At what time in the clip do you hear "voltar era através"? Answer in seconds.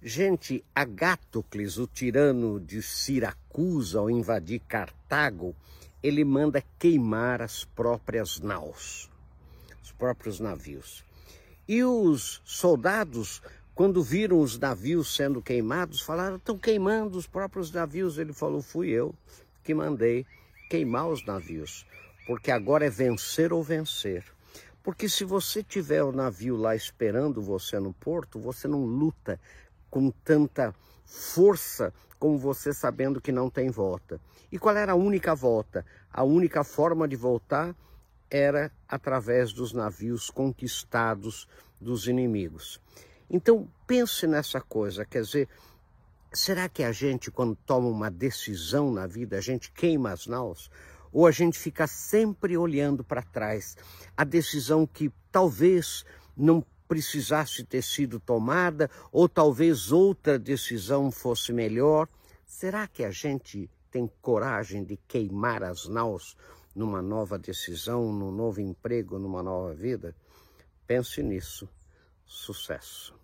37.16-39.52